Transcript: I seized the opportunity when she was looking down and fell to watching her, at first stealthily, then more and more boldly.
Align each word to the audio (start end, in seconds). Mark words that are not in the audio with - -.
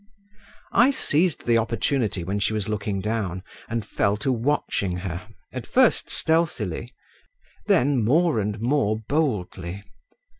I 0.73 0.89
seized 0.89 1.45
the 1.45 1.59
opportunity 1.59 2.23
when 2.23 2.39
she 2.39 2.53
was 2.53 2.67
looking 2.67 3.01
down 3.01 3.43
and 3.69 3.85
fell 3.85 4.17
to 4.25 4.31
watching 4.31 4.97
her, 4.97 5.27
at 5.53 5.67
first 5.67 6.09
stealthily, 6.09 6.91
then 7.67 8.03
more 8.03 8.39
and 8.39 8.59
more 8.59 8.97
boldly. 8.97 9.83